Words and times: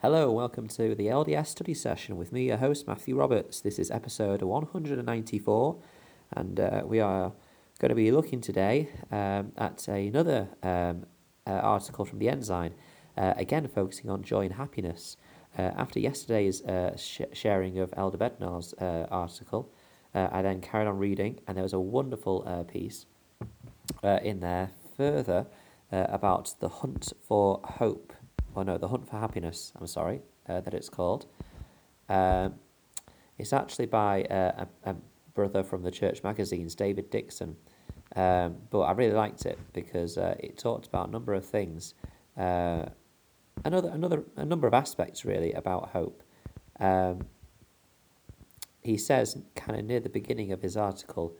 Hello, 0.00 0.30
welcome 0.30 0.68
to 0.68 0.94
the 0.94 1.08
LDS 1.08 1.48
study 1.48 1.74
session 1.74 2.16
with 2.16 2.30
me, 2.30 2.46
your 2.46 2.58
host 2.58 2.86
Matthew 2.86 3.16
Roberts. 3.16 3.60
This 3.60 3.80
is 3.80 3.90
episode 3.90 4.42
194, 4.42 5.76
and 6.34 6.60
uh, 6.60 6.82
we 6.86 7.00
are 7.00 7.32
going 7.80 7.88
to 7.88 7.96
be 7.96 8.12
looking 8.12 8.40
today 8.40 8.90
um, 9.10 9.50
at 9.56 9.88
another 9.88 10.50
um, 10.62 11.04
uh, 11.48 11.50
article 11.50 12.04
from 12.04 12.20
the 12.20 12.28
Ensign, 12.28 12.74
uh, 13.16 13.34
again 13.36 13.66
focusing 13.66 14.08
on 14.08 14.22
joy 14.22 14.42
and 14.42 14.52
happiness. 14.52 15.16
Uh, 15.58 15.62
after 15.76 15.98
yesterday's 15.98 16.62
uh, 16.62 16.96
sh- 16.96 17.22
sharing 17.32 17.80
of 17.80 17.92
Elder 17.96 18.18
Bednar's 18.18 18.74
uh, 18.74 19.08
article, 19.10 19.68
I 20.14 20.42
then 20.42 20.60
carried 20.60 20.86
on 20.86 20.98
reading, 20.98 21.40
and 21.48 21.56
there 21.56 21.64
was 21.64 21.72
a 21.72 21.80
wonderful 21.80 22.42
piece 22.72 23.06
in 24.22 24.38
there 24.38 24.70
further 24.96 25.46
about 25.90 26.54
the 26.60 26.68
hunt 26.68 27.12
for 27.26 27.60
hope 27.64 28.12
or 28.58 28.64
no, 28.64 28.76
The 28.76 28.88
Hunt 28.88 29.08
for 29.08 29.18
Happiness, 29.18 29.72
I'm 29.78 29.86
sorry, 29.86 30.20
uh, 30.48 30.60
that 30.60 30.74
it's 30.74 30.88
called. 30.88 31.26
Um, 32.08 32.54
it's 33.38 33.52
actually 33.52 33.86
by 33.86 34.24
uh, 34.24 34.64
a, 34.84 34.90
a, 34.90 34.96
brother 35.34 35.62
from 35.62 35.82
the 35.82 35.92
church 35.92 36.24
magazines, 36.24 36.74
David 36.74 37.10
Dickson. 37.10 37.54
Um, 38.16 38.56
but 38.70 38.80
I 38.80 38.92
really 38.92 39.14
liked 39.14 39.46
it 39.46 39.56
because 39.72 40.18
uh, 40.18 40.34
it 40.40 40.58
talked 40.58 40.88
about 40.88 41.08
a 41.08 41.10
number 41.12 41.32
of 41.34 41.46
things, 41.46 41.94
uh, 42.36 42.86
another 43.64 43.90
another 43.90 44.24
a 44.36 44.44
number 44.44 44.66
of 44.66 44.74
aspects 44.74 45.24
really 45.24 45.52
about 45.52 45.90
hope. 45.90 46.24
Um, 46.80 47.26
he 48.82 48.96
says, 48.96 49.38
kind 49.54 49.78
of 49.78 49.84
near 49.84 50.00
the 50.00 50.08
beginning 50.08 50.50
of 50.50 50.62
his 50.62 50.76
article, 50.76 51.36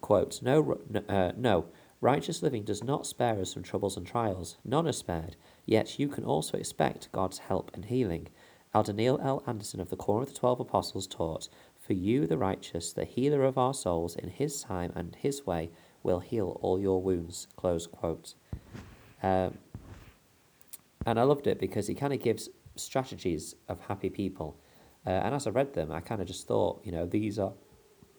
quote, 0.00 0.40
"No, 0.42 0.78
uh, 1.08 1.32
no, 1.36 1.66
righteous 2.02 2.42
living 2.42 2.64
does 2.64 2.84
not 2.84 3.06
spare 3.06 3.40
us 3.40 3.54
from 3.54 3.62
troubles 3.62 3.96
and 3.96 4.06
trials. 4.06 4.58
None 4.64 4.86
are 4.86 4.92
spared. 4.92 5.36
Yet 5.64 5.98
you 5.98 6.08
can 6.08 6.24
also 6.24 6.58
expect 6.58 7.12
God's 7.12 7.38
help 7.38 7.70
and 7.72 7.86
healing. 7.86 8.28
Elder 8.74 8.92
Neil 8.92 9.20
L. 9.22 9.42
Andersen 9.46 9.80
of 9.80 9.88
the 9.88 9.96
Quorum 9.96 10.22
of 10.24 10.28
the 10.28 10.38
Twelve 10.38 10.60
Apostles 10.60 11.06
taught, 11.06 11.48
For 11.78 11.92
you, 11.92 12.26
the 12.26 12.36
righteous, 12.36 12.92
the 12.92 13.04
healer 13.04 13.44
of 13.44 13.56
our 13.56 13.72
souls, 13.72 14.16
in 14.16 14.30
his 14.30 14.62
time 14.62 14.92
and 14.96 15.14
his 15.14 15.46
way, 15.46 15.70
will 16.02 16.20
heal 16.20 16.58
all 16.60 16.80
your 16.80 17.00
wounds. 17.00 17.46
Close 17.56 17.86
quote. 17.86 18.34
Um, 19.22 19.58
and 21.06 21.20
I 21.20 21.22
loved 21.22 21.46
it 21.46 21.60
because 21.60 21.86
he 21.86 21.94
kind 21.94 22.12
of 22.12 22.20
gives 22.20 22.48
strategies 22.74 23.54
of 23.68 23.78
happy 23.80 24.10
people. 24.10 24.56
Uh, 25.06 25.10
and 25.10 25.34
as 25.34 25.46
I 25.46 25.50
read 25.50 25.74
them, 25.74 25.92
I 25.92 26.00
kind 26.00 26.20
of 26.20 26.26
just 26.26 26.48
thought, 26.48 26.80
you 26.84 26.90
know, 26.90 27.06
these 27.06 27.38
are 27.38 27.52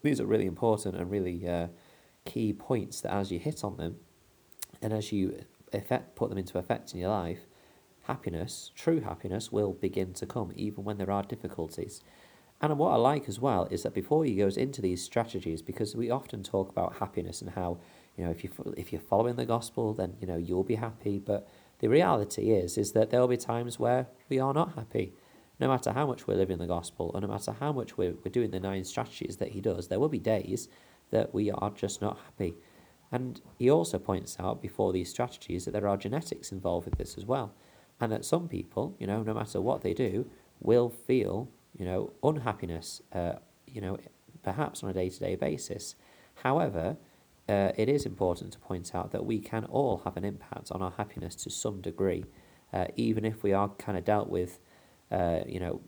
these 0.03 0.19
are 0.19 0.25
really 0.25 0.45
important 0.45 0.95
and 0.95 1.09
really 1.09 1.47
uh, 1.47 1.67
key 2.25 2.53
points 2.53 3.01
that 3.01 3.13
as 3.13 3.31
you 3.31 3.39
hit 3.39 3.63
on 3.63 3.77
them, 3.77 3.97
and 4.81 4.93
as 4.93 5.11
you 5.11 5.43
effect, 5.71 6.15
put 6.15 6.29
them 6.29 6.37
into 6.37 6.57
effect 6.57 6.93
in 6.93 6.99
your 6.99 7.09
life, 7.09 7.45
happiness, 8.03 8.71
true 8.75 9.01
happiness, 9.01 9.51
will 9.51 9.73
begin 9.73 10.13
to 10.13 10.25
come, 10.25 10.51
even 10.55 10.83
when 10.83 10.97
there 10.97 11.11
are 11.11 11.23
difficulties. 11.23 12.01
And 12.61 12.77
what 12.77 12.91
I 12.93 12.95
like 12.95 13.27
as 13.27 13.39
well 13.39 13.67
is 13.71 13.83
that 13.83 13.93
before 13.93 14.23
he 14.23 14.35
goes 14.35 14.55
into 14.55 14.81
these 14.81 15.03
strategies, 15.03 15.61
because 15.61 15.95
we 15.95 16.09
often 16.09 16.43
talk 16.43 16.69
about 16.69 16.97
happiness 16.97 17.41
and 17.41 17.51
how, 17.51 17.77
you 18.17 18.23
know, 18.23 18.31
if 18.31 18.43
you 18.43 18.51
if 18.77 18.93
you're 18.93 19.01
following 19.01 19.35
the 19.35 19.45
gospel, 19.45 19.93
then 19.93 20.15
you 20.21 20.27
know 20.27 20.37
you'll 20.37 20.63
be 20.63 20.75
happy. 20.75 21.19
But 21.19 21.47
the 21.79 21.89
reality 21.89 22.51
is, 22.51 22.77
is 22.77 22.93
that 22.93 23.09
there 23.09 23.19
will 23.19 23.27
be 23.27 23.37
times 23.37 23.79
where 23.79 24.07
we 24.29 24.39
are 24.39 24.53
not 24.53 24.75
happy, 24.75 25.13
no 25.59 25.67
matter 25.67 25.91
how 25.91 26.07
much 26.07 26.25
we're 26.25 26.37
living 26.37 26.57
the 26.57 26.67
gospel, 26.67 27.11
or 27.13 27.19
no 27.19 27.27
matter 27.27 27.53
how 27.59 27.73
much 27.73 27.97
we're, 27.97 28.13
we're 28.23 28.31
doing 28.31 28.51
the 28.51 28.59
nine 28.61 28.85
strategies 28.85 29.37
that 29.37 29.49
he 29.49 29.59
does. 29.59 29.89
There 29.89 29.99
will 29.99 30.07
be 30.07 30.19
days 30.19 30.69
that 31.13 31.33
we 31.33 31.51
are 31.51 31.71
just 31.71 32.01
not 32.01 32.17
happy. 32.25 32.55
And 33.11 33.39
he 33.59 33.69
also 33.69 33.99
points 33.99 34.37
out 34.39 34.61
before 34.61 34.91
these 34.91 35.09
strategies 35.09 35.65
that 35.65 35.71
there 35.71 35.87
are 35.87 35.95
genetics 35.95 36.51
involved 36.51 36.85
with 36.85 36.97
this 36.97 37.17
as 37.17 37.25
well. 37.25 37.53
And 38.01 38.11
that 38.11 38.25
some 38.25 38.49
people, 38.49 38.95
you 38.99 39.07
know, 39.07 39.21
no 39.21 39.35
matter 39.35 39.61
what 39.61 39.81
they 39.81 39.93
do, 39.93 40.29
will 40.59 40.89
feel, 40.89 41.49
you 41.77 41.85
know, 41.85 42.11
unhappiness, 42.23 43.01
uh, 43.13 43.33
you 43.67 43.81
know, 43.81 43.97
perhaps 44.41 44.83
on 44.83 44.89
a 44.89 44.93
day 44.93 45.09
to 45.09 45.19
day 45.19 45.35
basis. 45.35 45.95
However, 46.45 46.97
uh, 47.47 47.71
it 47.77 47.87
is 47.87 48.05
important 48.05 48.53
to 48.53 48.59
point 48.59 48.95
out 48.95 49.11
that 49.11 49.25
we 49.25 49.39
can 49.39 49.65
all 49.65 50.01
have 50.05 50.17
an 50.17 50.25
impact 50.25 50.71
on 50.71 50.81
our 50.81 50.93
happiness 50.97 51.35
to 51.35 51.49
some 51.51 51.81
degree, 51.81 52.25
uh, 52.73 52.85
even 52.95 53.23
if 53.23 53.43
we 53.43 53.53
are 53.53 53.69
kind 53.69 53.97
of 53.97 54.03
dealt 54.03 54.29
with, 54.29 54.59
uh, 55.11 55.41
you 55.45 55.59
know, 55.59 55.81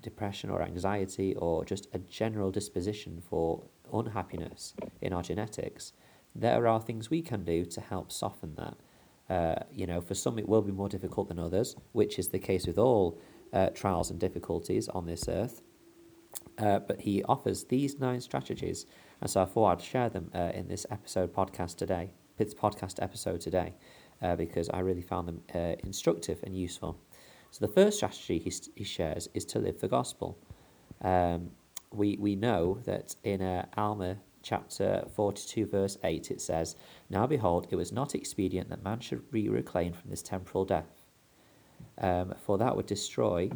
depression 0.00 0.50
or 0.50 0.62
anxiety 0.62 1.34
or 1.36 1.64
just 1.64 1.86
a 1.92 1.98
general 1.98 2.50
disposition 2.50 3.22
for 3.28 3.62
unhappiness 3.92 4.74
in 5.00 5.12
our 5.12 5.22
genetics 5.22 5.92
there 6.34 6.66
are 6.66 6.80
things 6.80 7.10
we 7.10 7.22
can 7.22 7.44
do 7.44 7.64
to 7.64 7.80
help 7.80 8.12
soften 8.12 8.54
that. 8.56 8.76
Uh, 9.28 9.62
you 9.72 9.86
know, 9.86 10.00
for 10.00 10.14
some 10.14 10.38
it 10.38 10.48
will 10.48 10.62
be 10.62 10.72
more 10.72 10.88
difficult 10.88 11.28
than 11.28 11.38
others, 11.38 11.76
which 11.92 12.18
is 12.18 12.28
the 12.28 12.38
case 12.38 12.66
with 12.66 12.78
all 12.78 13.18
uh, 13.52 13.68
trials 13.70 14.10
and 14.10 14.18
difficulties 14.18 14.88
on 14.88 15.06
this 15.06 15.28
earth. 15.28 15.62
Uh, 16.58 16.78
but 16.78 17.00
he 17.00 17.22
offers 17.24 17.64
these 17.64 17.98
nine 17.98 18.20
strategies, 18.20 18.86
and 19.20 19.28
so 19.28 19.42
I 19.42 19.44
thought 19.46 19.66
I'd 19.66 19.82
share 19.82 20.08
them 20.08 20.30
uh, 20.34 20.52
in 20.54 20.68
this 20.68 20.86
episode 20.90 21.34
podcast 21.34 21.76
today, 21.76 22.10
this 22.36 22.54
podcast 22.54 23.02
episode 23.02 23.40
today, 23.40 23.74
uh, 24.22 24.36
because 24.36 24.68
I 24.70 24.80
really 24.80 25.02
found 25.02 25.26
them 25.26 25.42
uh, 25.54 25.74
instructive 25.82 26.40
and 26.44 26.56
useful. 26.56 26.98
So 27.50 27.66
the 27.66 27.72
first 27.72 27.96
strategy 27.96 28.38
he, 28.38 28.52
he 28.76 28.84
shares 28.84 29.28
is 29.34 29.44
to 29.46 29.58
live 29.58 29.80
the 29.80 29.88
gospel. 29.88 30.38
Um, 31.02 31.50
we 31.92 32.16
we 32.18 32.36
know 32.36 32.78
that 32.84 33.16
in 33.24 33.42
uh, 33.42 33.66
Alma 33.76 34.16
chapter 34.42 35.04
42, 35.14 35.66
verse 35.66 35.98
8, 36.02 36.30
it 36.30 36.40
says, 36.40 36.76
Now 37.08 37.26
behold, 37.26 37.66
it 37.70 37.76
was 37.76 37.92
not 37.92 38.14
expedient 38.14 38.70
that 38.70 38.82
man 38.82 39.00
should 39.00 39.30
be 39.30 39.48
reclaimed 39.48 39.96
from 39.96 40.10
this 40.10 40.22
temporal 40.22 40.64
death, 40.64 41.04
um, 41.98 42.34
for 42.44 42.58
that 42.58 42.76
would 42.76 42.86
destroy 42.86 43.50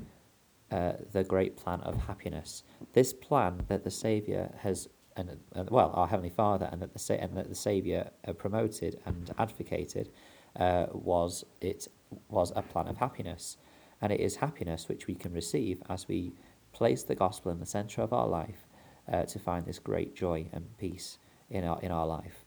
uh, 0.71 0.93
the 1.13 1.25
great 1.25 1.57
plan 1.57 1.81
of 1.81 1.97
happiness. 2.07 2.63
This 2.93 3.13
plan 3.13 3.63
that 3.69 3.85
the 3.85 3.91
Saviour 3.91 4.51
has, 4.59 4.89
and 5.17 5.39
uh, 5.55 5.65
well, 5.71 5.93
our 5.95 6.07
Heavenly 6.07 6.31
Father, 6.31 6.69
and 6.71 6.83
that 6.83 6.93
the, 6.93 7.23
and 7.23 7.37
that 7.37 7.49
the 7.49 7.55
Saviour 7.55 8.11
uh, 8.27 8.33
promoted 8.33 9.01
and 9.07 9.33
advocated, 9.39 10.11
uh, 10.57 10.87
was 10.93 11.45
it 11.61 11.89
was 12.29 12.53
a 12.55 12.63
plan 12.63 12.89
of 12.89 12.97
happiness, 12.99 13.57
and 14.01 14.13
it 14.13 14.21
is 14.21 14.37
happiness 14.37 14.89
which 14.89 15.07
we 15.07 15.15
can 15.15 15.33
receive 15.33 15.83
as 15.89 16.09
we 16.09 16.33
place 16.75 17.03
the 17.03 17.15
gospel 17.15 17.51
in 17.51 17.61
the 17.61 17.67
centre 17.67 18.03
of 18.03 18.13
our 18.13 18.27
life 18.27 18.67
uh, 19.11 19.23
to 19.23 19.39
find 19.39 19.65
this 19.65 19.79
great 19.79 20.15
joy 20.15 20.47
and 20.53 20.77
peace 20.77 21.19
in 21.51 21.65
our, 21.65 21.81
in 21.81 21.91
our 21.91 22.07
life. 22.07 22.45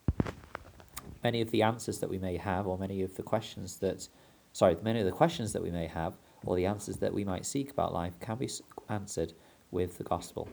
Many 1.24 1.42
of 1.42 1.52
the 1.52 1.64
answers 1.64 2.00
that 2.00 2.10
we 2.10 2.20
may 2.20 2.38
have, 2.38 2.68
or 2.68 2.78
many 2.78 3.02
of 3.02 3.16
the 3.16 3.24
questions 3.24 3.78
that, 3.78 4.08
sorry, 4.54 4.78
many 4.84 5.00
of 5.00 5.06
the 5.06 5.12
questions 5.12 5.54
that 5.54 5.64
we 5.64 5.72
may 5.72 5.88
have, 5.88 6.14
or 6.46 6.56
the 6.56 6.66
answers 6.66 6.98
that 6.98 7.14
we 7.14 7.24
might 7.24 7.46
seek 7.46 7.72
about 7.72 7.94
life, 7.94 8.20
can 8.20 8.38
be 8.38 8.50
answered 8.90 9.34
with 9.72 9.98
the 9.98 10.04
gospel, 10.04 10.48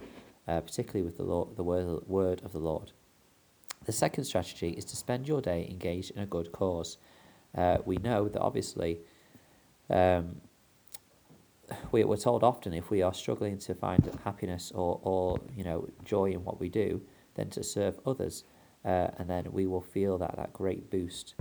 uh, 0.48 0.60
particularly 0.60 1.02
with 1.02 1.16
the, 1.16 1.22
Lord, 1.22 1.56
the 1.56 1.64
word, 1.64 2.06
word 2.06 2.42
of 2.44 2.52
the 2.52 2.58
Lord. 2.58 2.92
The 3.84 3.92
second 3.92 4.24
strategy 4.24 4.70
is 4.70 4.84
to 4.86 4.96
spend 4.96 5.28
your 5.28 5.41
day 5.41 5.68
engaged 5.70 6.12
in 6.12 6.22
a 6.22 6.26
good 6.26 6.52
cause. 6.52 6.96
Uh, 7.56 7.78
we 7.84 7.96
know 7.98 8.28
that 8.28 8.41
obviously 8.41 9.00
um, 9.91 10.41
we, 11.92 12.04
we're 12.04 12.16
told 12.16 12.42
often 12.42 12.72
if 12.72 12.90
we 12.90 13.02
are 13.02 13.14
struggling 13.14 13.58
to 13.58 13.74
find 13.74 14.08
happiness 14.24 14.72
or, 14.74 15.00
or 15.02 15.38
you 15.56 15.64
know 15.64 15.88
joy 16.04 16.26
in 16.30 16.44
what 16.44 16.60
we 16.60 16.68
do, 16.68 17.02
then 17.34 17.50
to 17.50 17.62
serve 17.62 17.98
others, 18.06 18.44
uh, 18.84 19.08
and 19.18 19.28
then 19.28 19.52
we 19.52 19.66
will 19.66 19.80
feel 19.80 20.18
that 20.18 20.36
that 20.36 20.52
great 20.52 20.90
boost. 20.90 21.34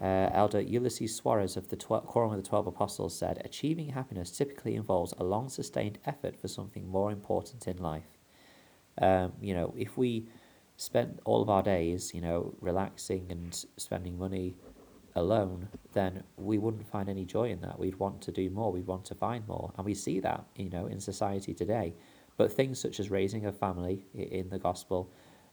Uh, 0.00 0.28
Elder 0.32 0.62
Ulisses 0.62 1.20
Soares 1.20 1.56
of 1.56 1.68
the 1.68 1.76
Quorum 1.76 2.32
of 2.32 2.36
the 2.36 2.48
Twelve 2.48 2.66
Apostles 2.66 3.16
said, 3.16 3.40
"Achieving 3.44 3.90
happiness 3.90 4.30
typically 4.30 4.74
involves 4.74 5.14
a 5.18 5.24
long 5.24 5.48
sustained 5.48 5.98
effort 6.04 6.36
for 6.36 6.48
something 6.48 6.88
more 6.88 7.10
important 7.10 7.66
in 7.66 7.78
life. 7.78 8.18
Um, 8.98 9.32
you 9.40 9.54
know, 9.54 9.74
if 9.76 9.96
we 9.96 10.28
spend 10.76 11.20
all 11.24 11.42
of 11.42 11.48
our 11.48 11.62
days, 11.62 12.14
you 12.14 12.20
know, 12.20 12.54
relaxing 12.60 13.26
and 13.30 13.64
spending 13.76 14.18
money 14.18 14.56
alone, 15.16 15.68
then 15.92 16.22
we 16.36 16.58
wouldn't 16.58 16.86
find 16.86 17.08
any 17.08 17.24
joy 17.24 17.50
in 17.50 17.60
that. 17.62 17.78
We'd 17.78 17.98
want 17.98 18.20
to 18.22 18.32
do 18.32 18.48
more. 18.50 18.70
We'd 18.70 18.86
want 18.86 19.04
to 19.06 19.14
find 19.14 19.46
more, 19.48 19.72
and 19.76 19.84
we 19.84 19.94
see 19.94 20.20
that 20.20 20.44
you 20.54 20.70
know 20.70 20.86
in 20.86 21.00
society 21.00 21.54
today. 21.54 21.94
But 22.36 22.52
things 22.52 22.78
such 22.78 23.00
as 23.00 23.10
raising 23.10 23.46
a 23.46 23.52
family 23.52 24.06
in 24.14 24.50
the 24.50 24.58
gospel, 24.58 25.10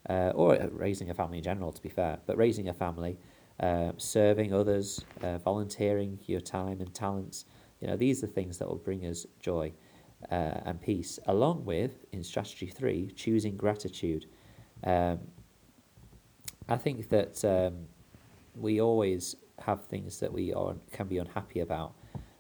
uh, 0.10 0.32
or 0.36 0.58
raising 0.72 1.10
a 1.10 1.14
family 1.14 1.38
in 1.38 1.44
general, 1.44 1.72
to 1.72 1.82
be 1.82 1.90
fair, 1.90 2.20
but 2.26 2.38
raising 2.38 2.68
a 2.68 2.74
family, 2.74 3.18
uh, 3.62 3.94
serving 3.98 4.54
others, 4.54 5.04
uh, 5.22 5.38
volunteering 5.38 6.20
your 6.26 6.42
time 6.42 6.82
and 6.82 6.94
talents, 6.94 7.46
you 7.80 7.88
know, 7.88 7.96
these 7.96 8.24
are 8.24 8.28
things 8.28 8.58
that 8.58 8.68
will 8.68 8.78
bring 8.78 9.06
us 9.06 9.26
joy 9.40 9.72
uh, 10.32 10.60
and 10.66 10.82
peace. 10.82 11.20
Along 11.28 11.64
with 11.64 12.06
in 12.12 12.24
strategy 12.24 12.68
three, 12.68 13.12
choosing 13.16 13.56
gratitude. 13.56 14.26
Um, 14.84 15.20
I 16.68 16.78
think 16.78 17.10
that 17.10 17.44
um, 17.44 17.88
we 18.56 18.80
always 18.82 19.36
have 19.66 19.86
things 19.86 20.20
that 20.22 20.34
we 20.34 20.54
are 20.54 20.76
can 20.92 21.08
be 21.08 21.20
unhappy 21.20 21.62
about. 21.62 21.94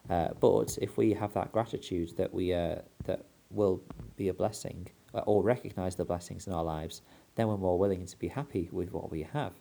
Uh, 0.09 0.29
but 0.39 0.77
if 0.81 0.97
we 0.97 1.13
have 1.13 1.33
that 1.33 1.51
gratitude 1.53 2.17
that 2.17 2.33
we 2.33 2.53
uh, 2.53 2.77
that 3.05 3.25
will 3.51 3.81
be 4.17 4.29
a 4.29 4.33
blessing 4.33 4.87
uh, 5.15 5.19
or 5.19 5.43
recognize 5.43 5.95
the 5.97 6.05
blessings 6.05 6.47
in 6.47 6.53
our 6.53 6.63
lives, 6.63 7.01
then 7.35 7.47
we're 7.49 7.57
more 7.57 7.79
willing 7.79 8.05
to 8.07 8.19
be 8.19 8.29
happy 8.29 8.69
with 8.71 8.91
what 8.93 9.11
we 9.11 9.23
have. 9.23 9.53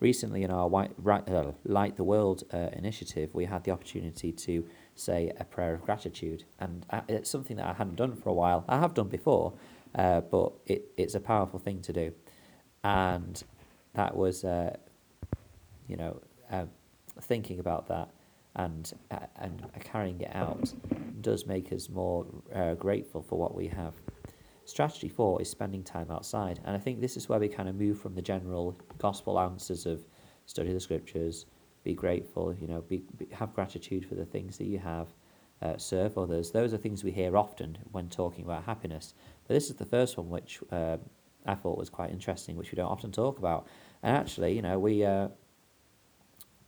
recently 0.00 0.44
in 0.44 0.50
our 0.50 0.68
White, 0.68 0.92
right, 0.98 1.28
uh, 1.30 1.52
Light 1.64 1.96
the 1.96 2.04
World 2.04 2.44
uh, 2.52 2.68
initiative, 2.74 3.30
we 3.34 3.46
had 3.46 3.64
the 3.64 3.72
opportunity 3.72 4.32
to 4.32 4.64
say 4.96 5.32
a 5.38 5.44
prayer 5.44 5.74
of 5.74 5.82
gratitude, 5.84 6.44
and 6.60 6.86
uh, 6.90 7.02
it's 7.08 7.30
something 7.30 7.56
that 7.58 7.66
I 7.66 7.74
hadn't 7.74 7.96
done 7.96 8.16
for 8.16 8.30
a 8.30 8.34
while. 8.34 8.64
I 8.68 8.80
have 8.80 8.94
done 8.94 9.08
before, 9.08 9.54
uh, 9.94 10.22
but 10.22 10.52
it, 10.66 10.86
it's 10.98 11.14
a 11.14 11.20
powerful 11.20 11.60
thing 11.60 11.82
to 11.82 11.92
do, 11.92 12.12
and 12.84 13.42
that 13.94 14.16
was, 14.16 14.44
uh, 14.44 14.76
you 15.92 15.98
know, 15.98 16.20
uh, 16.50 16.64
thinking 17.20 17.60
about 17.60 17.86
that 17.88 18.08
and 18.56 18.92
uh, 19.10 19.26
and 19.36 19.62
carrying 19.80 20.18
it 20.22 20.34
out 20.34 20.72
does 21.20 21.46
make 21.46 21.70
us 21.70 21.90
more 21.90 22.26
uh, 22.54 22.74
grateful 22.74 23.22
for 23.22 23.38
what 23.38 23.54
we 23.54 23.66
have. 23.68 23.94
Strategy 24.64 25.08
four 25.08 25.40
is 25.42 25.50
spending 25.50 25.82
time 25.82 26.10
outside, 26.10 26.60
and 26.64 26.74
I 26.74 26.78
think 26.78 27.00
this 27.00 27.16
is 27.18 27.28
where 27.28 27.38
we 27.38 27.48
kind 27.48 27.68
of 27.68 27.74
move 27.74 28.00
from 28.00 28.14
the 28.14 28.22
general 28.22 28.78
gospel 28.98 29.38
answers 29.38 29.84
of 29.84 30.02
study 30.46 30.72
the 30.72 30.80
scriptures, 30.80 31.46
be 31.84 31.94
grateful, 31.94 32.54
you 32.54 32.66
know, 32.66 32.80
be, 32.82 33.02
be 33.18 33.26
have 33.32 33.52
gratitude 33.54 34.06
for 34.06 34.14
the 34.14 34.24
things 34.24 34.56
that 34.58 34.66
you 34.66 34.78
have, 34.78 35.08
uh, 35.60 35.76
serve 35.76 36.16
others. 36.16 36.52
Those 36.52 36.72
are 36.72 36.78
things 36.78 37.04
we 37.04 37.10
hear 37.10 37.36
often 37.36 37.76
when 37.90 38.08
talking 38.08 38.44
about 38.44 38.64
happiness. 38.64 39.14
But 39.46 39.54
this 39.54 39.68
is 39.68 39.76
the 39.76 39.84
first 39.84 40.16
one 40.16 40.30
which 40.30 40.60
uh, 40.70 40.96
I 41.44 41.54
thought 41.54 41.76
was 41.76 41.90
quite 41.90 42.10
interesting, 42.10 42.56
which 42.56 42.72
we 42.72 42.76
don't 42.76 42.90
often 42.90 43.12
talk 43.12 43.38
about. 43.38 43.66
And 44.02 44.16
actually, 44.16 44.54
you 44.54 44.62
know, 44.62 44.78
we, 44.78 45.04
uh, 45.04 45.28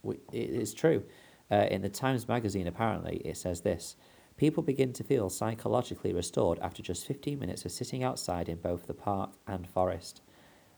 it 0.04 0.50
is 0.50 0.74
true. 0.74 1.04
Uh, 1.50 1.66
in 1.70 1.82
the 1.82 1.88
Times 1.88 2.26
Magazine, 2.26 2.66
apparently, 2.66 3.16
it 3.24 3.36
says 3.36 3.60
this 3.60 3.96
People 4.36 4.62
begin 4.62 4.92
to 4.94 5.04
feel 5.04 5.30
psychologically 5.30 6.12
restored 6.12 6.58
after 6.58 6.82
just 6.82 7.06
15 7.06 7.38
minutes 7.38 7.64
of 7.64 7.70
sitting 7.70 8.02
outside 8.02 8.48
in 8.48 8.56
both 8.56 8.86
the 8.86 8.94
park 8.94 9.30
and 9.46 9.68
forest. 9.68 10.22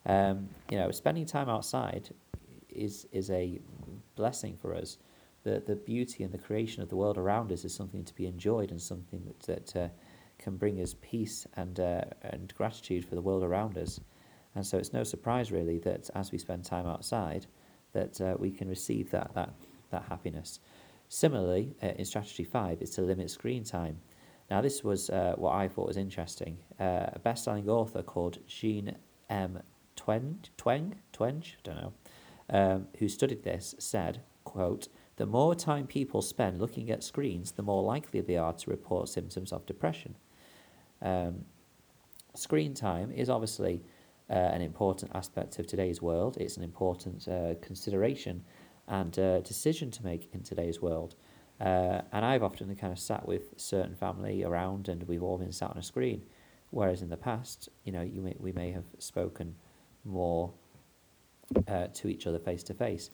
Um, 0.04 0.50
you 0.70 0.76
know, 0.76 0.90
spending 0.90 1.24
time 1.24 1.48
outside 1.48 2.10
is, 2.68 3.06
is 3.12 3.30
a 3.30 3.60
blessing 4.14 4.56
for 4.60 4.74
us. 4.74 4.98
The, 5.44 5.62
the 5.66 5.76
beauty 5.76 6.22
and 6.22 6.32
the 6.32 6.38
creation 6.38 6.82
of 6.82 6.90
the 6.90 6.96
world 6.96 7.16
around 7.16 7.50
us 7.50 7.64
is 7.64 7.74
something 7.74 8.04
to 8.04 8.14
be 8.14 8.26
enjoyed 8.26 8.70
and 8.70 8.80
something 8.80 9.22
that, 9.24 9.40
that 9.72 9.76
uh, 9.76 9.88
can 10.38 10.56
bring 10.56 10.80
us 10.80 10.94
peace 11.00 11.46
and, 11.54 11.80
uh, 11.80 12.02
and 12.22 12.52
gratitude 12.56 13.04
for 13.04 13.14
the 13.14 13.22
world 13.22 13.42
around 13.42 13.78
us. 13.78 14.00
And 14.54 14.66
so 14.66 14.76
it's 14.76 14.92
no 14.92 15.04
surprise, 15.04 15.50
really, 15.50 15.78
that 15.80 16.10
as 16.14 16.32
we 16.32 16.38
spend 16.38 16.64
time 16.64 16.86
outside, 16.86 17.46
that 17.98 18.14
uh, 18.20 18.34
we 18.38 18.50
can 18.58 18.68
receive 18.68 19.06
that, 19.10 19.28
that 19.34 19.50
that 19.90 20.04
happiness. 20.08 20.60
Similarly, 21.08 21.64
uh, 21.82 21.92
in 21.98 22.04
strategy 22.04 22.44
five, 22.44 22.82
is 22.82 22.90
to 22.90 23.02
limit 23.02 23.30
screen 23.30 23.64
time. 23.64 23.96
Now, 24.50 24.60
this 24.60 24.84
was 24.84 25.10
uh, 25.10 25.34
what 25.36 25.54
I 25.62 25.68
thought 25.68 25.88
was 25.88 25.96
interesting. 25.96 26.58
Uh, 26.78 27.06
a 27.18 27.20
best-selling 27.28 27.68
author 27.68 28.02
called 28.02 28.38
Jean 28.46 28.96
M. 29.30 29.60
Twenge, 29.96 30.50
Twenge, 30.58 31.48
I 31.58 31.62
don't 31.64 31.80
know, 31.82 31.92
um, 32.50 32.86
who 32.98 33.08
studied 33.08 33.42
this, 33.42 33.74
said, 33.78 34.20
quote, 34.44 34.88
the 35.16 35.26
more 35.26 35.54
time 35.54 35.86
people 35.86 36.22
spend 36.22 36.60
looking 36.60 36.90
at 36.90 37.02
screens, 37.02 37.52
the 37.52 37.62
more 37.62 37.82
likely 37.82 38.20
they 38.20 38.36
are 38.36 38.52
to 38.52 38.70
report 38.70 39.08
symptoms 39.08 39.52
of 39.52 39.66
depression. 39.66 40.14
Um, 41.00 41.44
screen 42.34 42.74
time 42.74 43.10
is 43.10 43.30
obviously 43.30 43.82
uh, 44.28 44.34
an 44.34 44.60
important 44.60 45.12
aspect 45.14 45.58
of 45.58 45.66
today's 45.66 46.02
world. 46.02 46.36
It's 46.38 46.56
an 46.56 46.64
important 46.64 47.28
uh, 47.28 47.54
consideration 47.60 48.44
and 48.88 49.18
uh, 49.18 49.40
decision 49.40 49.90
to 49.92 50.04
make 50.04 50.28
in 50.32 50.42
today's 50.42 50.80
world. 50.80 51.14
Uh, 51.60 52.02
and 52.12 52.24
I've 52.24 52.42
often 52.42 52.74
kind 52.76 52.92
of 52.92 52.98
sat 52.98 53.26
with 53.26 53.54
certain 53.56 53.94
family 53.94 54.44
around, 54.44 54.88
and 54.88 55.02
we've 55.04 55.22
all 55.22 55.38
been 55.38 55.52
sat 55.52 55.70
on 55.70 55.78
a 55.78 55.82
screen. 55.82 56.22
Whereas 56.70 57.02
in 57.02 57.08
the 57.08 57.16
past, 57.16 57.68
you 57.84 57.92
know, 57.92 58.02
you 58.02 58.20
may, 58.20 58.36
we 58.38 58.52
may 58.52 58.72
have 58.72 58.84
spoken 58.98 59.54
more 60.04 60.52
uh, 61.68 61.86
to 61.94 62.08
each 62.08 62.26
other 62.26 62.38
face 62.38 62.62
to 62.64 62.74
face. 62.74 63.10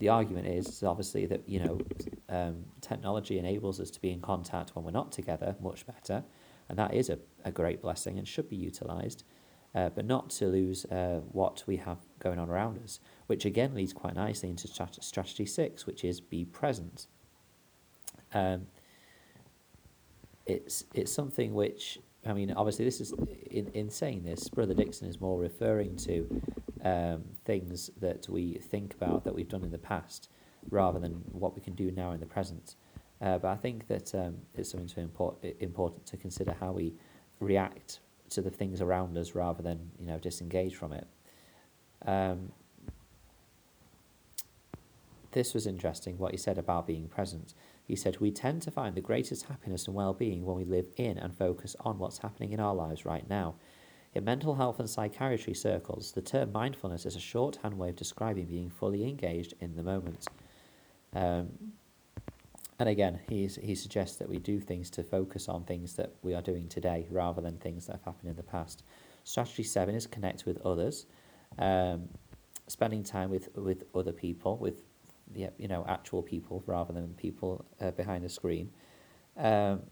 The 0.00 0.08
argument 0.08 0.46
is 0.46 0.82
obviously 0.82 1.26
that 1.26 1.48
you 1.48 1.60
know 1.60 1.80
um, 2.28 2.64
technology 2.80 3.38
enables 3.38 3.80
us 3.80 3.90
to 3.92 4.00
be 4.00 4.10
in 4.10 4.20
contact 4.20 4.74
when 4.74 4.84
we're 4.84 4.90
not 4.90 5.12
together 5.12 5.56
much 5.62 5.86
better, 5.86 6.24
and 6.68 6.78
that 6.78 6.92
is 6.92 7.08
a, 7.08 7.18
a 7.44 7.52
great 7.52 7.80
blessing 7.80 8.18
and 8.18 8.26
should 8.26 8.50
be 8.50 8.56
utilised 8.56 9.24
uh, 9.74 9.88
but 9.90 10.04
not 10.04 10.30
to 10.30 10.46
lose 10.46 10.84
uh, 10.86 11.20
what 11.32 11.64
we 11.66 11.76
have 11.76 11.98
going 12.18 12.38
on 12.38 12.48
around 12.48 12.78
us, 12.82 13.00
which 13.26 13.44
again 13.44 13.74
leads 13.74 13.92
quite 13.92 14.14
nicely 14.14 14.48
into 14.48 14.68
strat- 14.68 15.02
strategy 15.02 15.46
six, 15.46 15.86
which 15.86 16.04
is 16.04 16.20
be 16.20 16.44
present. 16.44 17.06
Um, 18.32 18.66
it's 20.46 20.84
it's 20.94 21.12
something 21.12 21.54
which 21.54 21.98
I 22.26 22.32
mean, 22.32 22.52
obviously, 22.52 22.84
this 22.84 23.00
is 23.00 23.12
in, 23.50 23.68
in 23.74 23.90
saying 23.90 24.24
this, 24.24 24.48
Brother 24.48 24.74
Dickson 24.74 25.08
is 25.08 25.20
more 25.20 25.38
referring 25.38 25.96
to 25.96 26.42
um, 26.82 27.24
things 27.44 27.90
that 28.00 28.28
we 28.28 28.54
think 28.54 28.94
about 28.94 29.24
that 29.24 29.34
we've 29.34 29.48
done 29.48 29.62
in 29.62 29.70
the 29.70 29.78
past, 29.78 30.30
rather 30.70 30.98
than 30.98 31.12
what 31.32 31.54
we 31.54 31.60
can 31.60 31.74
do 31.74 31.90
now 31.90 32.12
in 32.12 32.20
the 32.20 32.26
present. 32.26 32.76
Uh, 33.20 33.38
but 33.38 33.48
I 33.48 33.56
think 33.56 33.88
that 33.88 34.14
um, 34.14 34.36
it's 34.54 34.70
something 34.70 34.88
to 34.88 35.00
import, 35.00 35.36
important 35.60 36.06
to 36.06 36.16
consider 36.16 36.56
how 36.58 36.72
we 36.72 36.94
react 37.40 38.00
to 38.34 38.42
the 38.42 38.50
things 38.50 38.80
around 38.80 39.16
us 39.16 39.34
rather 39.34 39.62
than 39.62 39.90
you 39.98 40.06
know 40.06 40.18
disengage 40.18 40.74
from 40.74 40.92
it. 40.92 41.06
Um, 42.06 42.52
this 45.34 45.52
was 45.52 45.66
interesting 45.66 46.16
what 46.16 46.30
he 46.30 46.36
said 46.36 46.58
about 46.58 46.86
being 46.86 47.08
present. 47.08 47.54
He 47.86 47.96
said, 47.96 48.20
We 48.20 48.30
tend 48.30 48.62
to 48.62 48.70
find 48.70 48.94
the 48.94 49.00
greatest 49.00 49.46
happiness 49.46 49.86
and 49.86 49.94
well 49.94 50.14
being 50.14 50.44
when 50.44 50.56
we 50.56 50.64
live 50.64 50.86
in 50.96 51.18
and 51.18 51.36
focus 51.36 51.74
on 51.80 51.98
what's 51.98 52.18
happening 52.18 52.52
in 52.52 52.60
our 52.60 52.74
lives 52.74 53.04
right 53.04 53.28
now. 53.28 53.56
In 54.14 54.24
mental 54.24 54.54
health 54.54 54.78
and 54.78 54.88
psychiatry 54.88 55.54
circles, 55.54 56.12
the 56.12 56.22
term 56.22 56.52
mindfulness 56.52 57.04
is 57.04 57.16
a 57.16 57.20
shorthand 57.20 57.76
way 57.76 57.88
of 57.88 57.96
describing 57.96 58.46
being 58.46 58.70
fully 58.70 59.08
engaged 59.08 59.54
in 59.60 59.74
the 59.74 59.82
moment. 59.82 60.28
Um, 61.12 61.48
and 62.78 62.88
again, 62.88 63.20
he's, 63.28 63.56
he 63.56 63.74
suggests 63.74 64.16
that 64.16 64.28
we 64.28 64.38
do 64.38 64.60
things 64.60 64.90
to 64.90 65.02
focus 65.02 65.48
on 65.48 65.64
things 65.64 65.94
that 65.94 66.14
we 66.22 66.34
are 66.34 66.42
doing 66.42 66.68
today 66.68 67.06
rather 67.10 67.40
than 67.40 67.58
things 67.58 67.86
that 67.86 67.92
have 67.92 68.04
happened 68.04 68.30
in 68.30 68.36
the 68.36 68.42
past. 68.42 68.82
Strategy 69.22 69.62
seven 69.62 69.94
is 69.94 70.06
connect 70.06 70.44
with 70.44 70.60
others, 70.66 71.06
um, 71.58 72.08
spending 72.66 73.02
time 73.04 73.30
with, 73.30 73.48
with 73.56 73.84
other 73.94 74.12
people, 74.12 74.58
with 74.58 74.82
the, 75.32 75.50
you 75.58 75.68
know 75.68 75.84
actual 75.88 76.22
people 76.22 76.62
rather 76.66 76.92
than 76.92 77.14
people 77.14 77.64
uh, 77.80 77.90
behind 77.92 78.24
a 78.24 78.28
screen. 78.28 78.70
Um, 79.36 79.82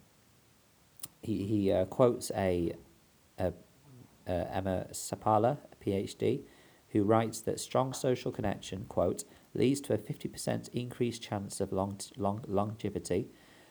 he 1.23 1.45
he 1.45 1.73
uh, 1.73 1.85
quotes 1.87 2.31
a, 2.37 2.73
a, 3.39 3.53
a 4.27 4.57
Emma 4.57 4.87
Seppälä, 4.93 5.57
a 5.73 5.85
PhD, 5.85 6.43
who 6.93 7.03
writes 7.05 7.41
that 7.41 7.61
strong 7.61 7.93
social 7.93 8.33
connection, 8.33 8.85
quote, 8.89 9.25
leads 9.55 9.81
to 9.83 9.95
a 9.95 9.99
50% 9.99 10.69
increased 10.71 11.23
chance 11.23 11.61
of 11.61 11.73
long, 11.73 11.99
long, 12.17 12.45
longevity, 12.47 13.29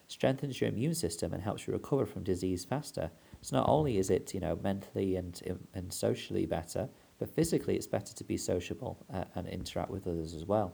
strengthens 0.08 0.60
your 0.60 0.70
immune 0.70 0.94
system 0.94 1.34
and 1.34 1.42
helps 1.42 1.66
you 1.66 1.74
recover 1.74 2.06
from 2.06 2.24
disease 2.24 2.66
faster. 2.66 3.10
So 3.42 3.58
not 3.58 3.70
only 3.70 3.98
is 3.98 4.10
it, 4.10 4.34
you 4.34 4.40
know, 4.40 4.60
mentally 4.62 5.16
and, 5.16 5.42
and 5.74 5.92
socially 5.92 6.46
better, 6.46 6.90
but 7.18 7.30
physically 7.30 7.76
it's 7.76 7.88
better 7.88 8.14
to 8.14 8.24
be 8.24 8.38
sociable 8.38 9.04
uh, 9.14 9.24
and 9.36 9.48
interact 9.48 9.90
with 9.90 10.08
others 10.08 10.34
as 10.34 10.46
well. 10.46 10.74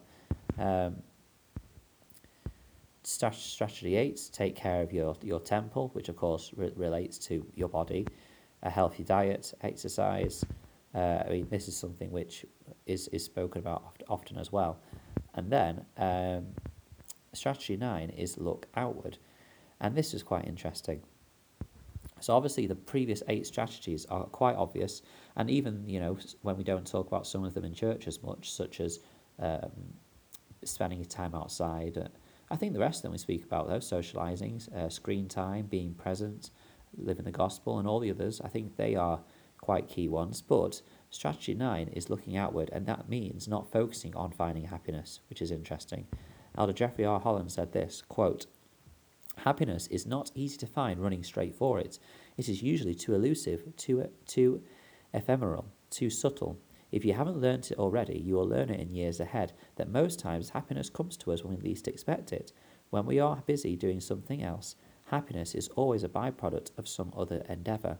Um, 0.57 0.95
strategy 3.03 3.95
eight, 3.95 4.29
take 4.33 4.55
care 4.55 4.81
of 4.81 4.91
your, 4.91 5.15
your 5.21 5.39
temple, 5.39 5.89
which 5.93 6.09
of 6.09 6.17
course 6.17 6.51
re- 6.55 6.73
relates 6.75 7.17
to 7.19 7.45
your 7.55 7.69
body, 7.69 8.05
a 8.63 8.69
healthy 8.69 9.03
diet, 9.03 9.53
exercise, 9.61 10.43
uh, 10.95 11.23
I 11.25 11.29
mean, 11.29 11.47
this 11.49 11.67
is 11.67 11.77
something 11.77 12.11
which 12.11 12.45
is, 12.85 13.07
is 13.09 13.23
spoken 13.23 13.59
about 13.59 13.83
oft, 13.85 14.03
often 14.09 14.37
as 14.37 14.51
well. 14.51 14.79
And 15.37 15.51
then 15.51 15.85
um, 15.97 16.47
strategy 17.31 17.77
nine 17.77 18.09
is 18.09 18.37
look 18.37 18.67
outward. 18.75 19.17
And 19.79 19.95
this 19.95 20.13
is 20.13 20.23
quite 20.23 20.45
interesting. 20.45 21.01
So 22.19 22.35
obviously 22.35 22.65
the 22.65 22.75
previous 22.75 23.21
eight 23.27 23.45
strategies 23.45 24.05
are 24.07 24.23
quite 24.25 24.55
obvious, 24.55 25.03
and 25.35 25.49
even 25.49 25.87
you 25.87 25.99
know 25.99 26.17
when 26.41 26.57
we 26.57 26.63
don't 26.63 26.85
talk 26.85 27.07
about 27.07 27.27
some 27.27 27.43
of 27.43 27.53
them 27.53 27.63
in 27.63 27.75
church 27.75 28.07
as 28.07 28.23
much, 28.23 28.51
such 28.51 28.79
as 28.79 28.99
um, 29.39 29.71
spending 30.63 31.05
time 31.05 31.35
outside. 31.35 31.97
Uh, 31.97 32.07
I 32.49 32.55
think 32.55 32.73
the 32.73 32.79
rest 32.79 32.99
of 32.99 33.03
them 33.03 33.11
we 33.11 33.19
speak 33.19 33.43
about 33.43 33.67
though, 33.67 33.79
socializing, 33.79 34.61
uh, 34.75 34.89
screen 34.89 35.27
time, 35.27 35.67
being 35.67 35.93
present, 35.93 36.49
living 36.97 37.25
the 37.25 37.31
gospel, 37.31 37.77
and 37.77 37.87
all 37.87 37.99
the 37.99 38.09
others. 38.09 38.41
I 38.41 38.47
think 38.47 38.77
they 38.77 38.95
are 38.95 39.19
quite 39.61 39.87
key 39.87 40.07
ones. 40.07 40.41
But 40.41 40.81
strategy 41.09 41.53
nine 41.53 41.89
is 41.89 42.09
looking 42.09 42.37
outward, 42.37 42.69
and 42.71 42.85
that 42.85 43.09
means 43.09 43.47
not 43.47 43.71
focusing 43.71 44.15
on 44.15 44.31
finding 44.31 44.65
happiness, 44.65 45.21
which 45.29 45.41
is 45.41 45.51
interesting. 45.51 46.07
Elder 46.57 46.73
Jeffrey 46.73 47.05
R. 47.05 47.19
Holland 47.19 47.51
said 47.51 47.71
this 47.71 48.01
quote, 48.07 48.47
Happiness 49.37 49.87
is 49.87 50.07
not 50.07 50.31
easy 50.33 50.57
to 50.57 50.65
find 50.67 50.99
running 50.99 51.23
straight 51.23 51.55
for 51.55 51.79
it. 51.79 51.99
It 52.37 52.49
is 52.49 52.63
usually 52.63 52.95
too 52.95 53.13
elusive, 53.13 53.75
too, 53.77 54.09
too 54.25 54.63
ephemeral, 55.13 55.65
too 55.89 56.09
subtle. 56.09 56.59
If 56.91 57.05
you 57.05 57.13
haven't 57.13 57.41
learnt 57.41 57.71
it 57.71 57.77
already, 57.77 58.17
you 58.17 58.35
will 58.35 58.47
learn 58.47 58.69
it 58.69 58.79
in 58.79 58.93
years 58.93 59.19
ahead 59.19 59.53
that 59.75 59.89
most 59.89 60.19
times 60.19 60.49
happiness 60.49 60.89
comes 60.89 61.17
to 61.17 61.31
us 61.31 61.43
when 61.43 61.55
we 61.55 61.61
least 61.61 61.87
expect 61.87 62.33
it. 62.33 62.51
When 62.89 63.05
we 63.05 63.19
are 63.19 63.43
busy 63.45 63.75
doing 63.75 63.99
something 63.99 64.41
else, 64.41 64.75
happiness 65.05 65.53
is 65.53 65.67
always 65.69 66.03
a 66.03 66.09
byproduct 66.09 66.71
of 66.77 66.87
some 66.87 67.13
other 67.15 67.43
endeavour. 67.49 67.99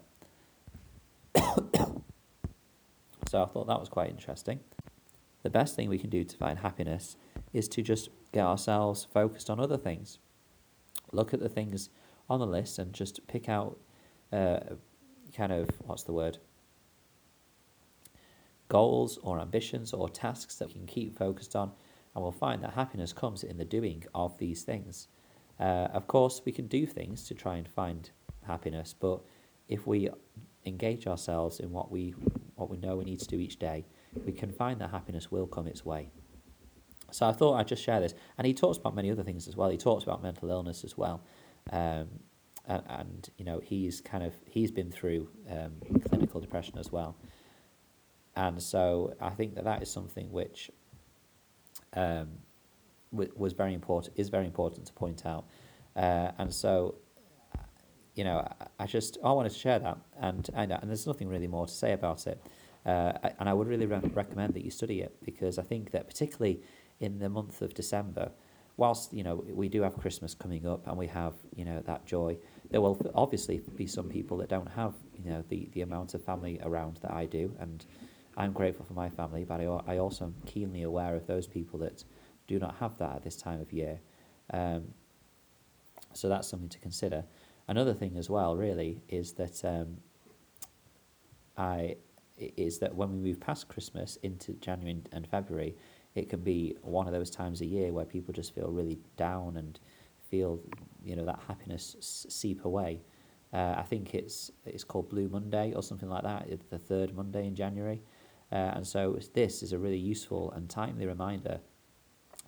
so 3.28 3.44
I 3.44 3.46
thought 3.46 3.68
that 3.68 3.80
was 3.80 3.90
quite 3.90 4.10
interesting. 4.10 4.60
the 5.44 5.50
best 5.50 5.76
thing 5.76 5.90
we 5.90 6.00
can 6.00 6.10
do 6.10 6.24
to 6.24 6.38
find 6.38 6.60
happiness 6.60 7.16
is 7.54 7.68
to 7.70 7.82
just 7.82 8.10
get 8.34 8.46
ourselves 8.46 9.08
focused 9.14 9.50
on 9.50 9.60
other 9.60 9.78
things. 9.78 10.20
Look 11.12 11.34
at 11.34 11.40
the 11.40 11.50
things 11.50 11.90
on 12.30 12.40
the 12.40 12.46
list 12.46 12.80
and 12.80 12.94
just 12.94 13.26
pick 13.28 13.48
out 13.48 13.78
uh, 14.34 14.60
kind 15.36 15.52
of, 15.52 15.70
what's 15.86 16.04
the 16.04 16.14
word? 16.14 16.38
Goals 18.68 19.18
or 19.24 19.40
ambitions 19.40 19.94
or 19.94 20.10
tasks 20.10 20.56
that 20.56 20.68
we 20.68 20.74
can 20.74 20.86
keep 20.86 21.18
focused 21.18 21.56
on, 21.56 21.72
and 22.14 22.24
we'll 22.24 22.32
find 22.32 22.62
that 22.64 22.74
happiness 22.74 23.14
comes 23.14 23.44
in 23.44 23.58
the 23.58 23.66
doing 23.66 24.04
of 24.14 24.38
these 24.38 24.64
things. 24.64 25.08
Uh, 25.60 25.88
of 25.94 26.08
course, 26.08 26.42
we 26.44 26.52
can 26.52 26.68
do 26.68 26.86
things 26.86 27.24
to 27.28 27.34
try 27.34 27.56
and 27.56 27.68
find 27.70 28.12
happiness, 28.46 28.94
but 29.00 29.22
if 29.70 29.88
we 29.88 30.10
engage 30.68 31.08
ourselves 31.08 31.60
in 31.60 31.72
what 31.72 31.92
we 31.92 32.14
what 32.56 32.70
we 32.70 32.78
know 32.78 32.96
we 32.96 33.06
need 33.06 33.20
to 33.20 33.28
do 33.28 33.40
each 33.40 33.60
day, 33.60 33.86
we 34.26 34.32
can 34.32 34.52
find 34.52 34.82
that 34.82 34.90
happiness 34.90 35.32
will 35.32 35.48
come 35.48 35.68
its 35.68 35.86
way. 35.86 36.10
So 37.12 37.28
I 37.28 37.32
thought 37.32 37.54
I'd 37.54 37.68
just 37.68 37.84
share 37.84 38.00
this. 38.00 38.14
And 38.38 38.46
he 38.48 38.54
talks 38.54 38.78
about 38.78 38.96
many 38.96 39.12
other 39.12 39.24
things 39.24 39.48
as 39.48 39.56
well. 39.56 39.70
He 39.70 39.78
talks 39.78 40.04
about 40.04 40.22
mental 40.24 40.50
illness 40.50 40.84
as 40.84 40.98
well. 40.98 41.22
Um, 41.72 42.08
and, 42.68 42.84
and, 42.90 43.30
you 43.38 43.46
know, 43.46 43.62
he's 43.64 44.02
kind 44.02 44.24
of, 44.24 44.34
he's 44.46 44.72
been 44.72 44.92
through 44.92 45.30
um, 45.50 45.74
clinical 46.10 46.42
depression 46.42 46.78
as 46.78 46.92
well. 46.92 47.16
And 48.36 48.62
so 48.62 49.16
I 49.22 49.30
think 49.30 49.56
that 49.56 49.64
that 49.64 49.82
is 49.82 49.90
something 49.90 50.32
which 50.32 50.70
um, 51.94 52.30
was 53.12 53.54
very 53.54 53.74
important, 53.74 54.18
is 54.18 54.30
very 54.30 54.46
important 54.46 54.86
to 54.88 54.94
point 54.94 55.26
out. 55.26 55.46
Uh, 55.96 56.32
and 56.38 56.54
so, 56.54 56.96
you 58.18 58.24
know, 58.24 58.48
I 58.80 58.86
just, 58.86 59.18
I 59.24 59.32
wanted 59.32 59.52
to 59.52 59.60
share 59.60 59.80
that. 59.80 59.98
And, 60.20 60.50
and, 60.54 60.72
and 60.72 60.90
there's 60.90 61.06
nothing 61.06 61.28
really 61.30 61.48
more 61.48 61.68
to 61.68 61.74
say 61.74 61.94
about 61.94 62.28
it. 62.28 62.42
Uh, 62.86 63.14
and 63.40 63.50
I 63.50 63.54
would 63.54 63.68
really 63.68 63.86
re- 63.86 64.00
recommend 64.14 64.54
that 64.54 64.64
you 64.64 64.72
study 64.72 65.02
it 65.02 65.16
because 65.24 65.60
I 65.60 65.64
think 65.64 65.92
that 65.92 66.08
particularly 66.08 66.62
in 67.00 67.20
the 67.20 67.30
month 67.30 67.62
of 67.62 67.74
December, 67.74 68.32
whilst 68.78 69.12
you 69.12 69.24
know 69.24 69.44
we 69.50 69.68
do 69.68 69.82
have 69.82 69.98
Christmas 69.98 70.34
coming 70.34 70.66
up 70.66 70.88
and 70.88 70.98
we 70.98 71.08
have 71.08 71.34
you 71.56 71.66
know 71.66 71.82
that 71.82 72.06
joy, 72.06 72.38
there 72.72 72.80
will 72.80 73.00
obviously 73.14 73.62
be 73.76 73.88
some 73.88 74.08
people 74.08 74.38
that 74.38 74.48
don't 74.48 74.70
have 74.70 74.94
you 75.22 75.30
know 75.30 75.44
the 75.50 75.68
the 75.74 75.82
amount 75.82 76.14
of 76.14 76.24
family 76.24 76.60
around 76.64 76.98
that 77.02 77.12
I 77.12 77.26
do, 77.26 77.54
and 77.60 77.86
I'm 78.38 78.54
grateful 78.54 78.86
for 78.86 78.94
my 78.94 79.10
family, 79.10 79.44
but 79.44 79.60
I 79.60 79.66
I 79.94 79.98
also 79.98 80.26
am 80.26 80.36
keenly 80.46 80.84
aware 80.84 81.16
of 81.16 81.28
those 81.28 81.46
people 81.46 81.80
that 81.80 82.04
do 82.48 82.58
not 82.58 82.76
have 82.78 82.98
that 83.00 83.18
at 83.18 83.24
this 83.24 83.36
time 83.36 83.60
of 83.60 83.74
year. 83.74 84.00
Um, 84.54 84.94
so 86.14 86.30
that's 86.30 86.48
something 86.48 86.70
to 86.70 86.80
consider. 86.80 87.26
Another 87.68 87.94
thing 87.94 88.18
as 88.18 88.30
well, 88.30 88.56
really, 88.56 89.02
is 89.10 89.34
that 89.34 89.64
um, 89.66 89.98
I 91.58 91.98
is 92.38 92.78
that 92.78 92.96
when 92.96 93.12
we 93.12 93.18
move 93.18 93.40
past 93.40 93.68
Christmas 93.68 94.18
into 94.18 94.54
January 94.54 95.02
and 95.12 95.28
February, 95.28 95.76
it 96.16 96.30
can 96.30 96.40
be 96.42 96.76
one 96.82 97.08
of 97.08 97.14
those 97.14 97.32
times 97.32 97.62
a 97.62 97.66
year 97.66 97.92
where 97.92 98.06
people 98.06 98.34
just 98.34 98.54
feel 98.54 98.70
really 98.70 99.00
down 99.18 99.58
and 99.58 99.80
feel 100.30 100.60
you 101.04 101.16
know 101.16 101.26
that 101.26 101.40
happiness 101.48 101.96
seep 102.00 102.64
away. 102.66 103.02
Uh, 103.54 103.76
I 103.78 103.84
think 103.84 104.14
it's 104.14 104.52
it's 104.66 104.84
called 104.84 105.10
Blue 105.10 105.28
Monday 105.30 105.74
or 105.74 105.84
something 105.84 106.10
like 106.10 106.24
that. 106.24 106.48
It's 106.48 106.66
the 106.66 106.78
third 106.78 107.16
Monday 107.16 107.48
in 107.48 107.56
January, 107.56 108.02
uh, 108.52 108.56
and 108.76 108.86
so 108.88 109.20
this 109.34 109.64
is 109.64 109.74
a 109.74 109.78
really 109.78 109.98
useful 109.98 110.52
and 110.52 110.70
timely 110.70 111.06
reminder 111.06 111.60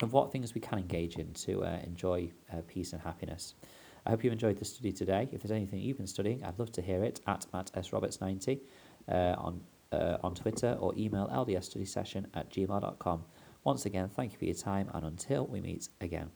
of 0.00 0.12
what 0.12 0.32
things 0.32 0.54
we 0.54 0.60
can 0.60 0.78
engage 0.78 1.16
in 1.16 1.32
to 1.34 1.62
uh, 1.64 1.78
enjoy 1.84 2.30
uh, 2.52 2.62
peace 2.66 2.92
and 2.92 3.02
happiness. 3.02 3.54
I 4.10 4.12
hope 4.12 4.24
you've 4.24 4.32
enjoyed 4.32 4.58
the 4.58 4.64
study 4.64 4.90
today. 4.90 5.28
If 5.30 5.40
there's 5.40 5.52
anything 5.52 5.78
you've 5.78 5.98
been 5.98 6.08
studying, 6.08 6.42
I'd 6.42 6.58
love 6.58 6.72
to 6.72 6.82
hear 6.82 7.04
it 7.04 7.20
at 7.28 7.46
Matt 7.52 7.70
S 7.76 7.92
Roberts 7.92 8.20
ninety 8.20 8.60
uh, 9.08 9.36
on 9.38 9.60
uh, 9.92 10.16
on 10.24 10.34
Twitter 10.34 10.76
or 10.80 10.92
email 10.96 11.28
ldsstudysession 11.32 12.26
at 12.34 12.50
gmail.com. 12.50 13.24
Once 13.62 13.86
again, 13.86 14.08
thank 14.08 14.32
you 14.32 14.38
for 14.38 14.46
your 14.46 14.54
time, 14.54 14.90
and 14.94 15.06
until 15.06 15.46
we 15.46 15.60
meet 15.60 15.90
again. 16.00 16.28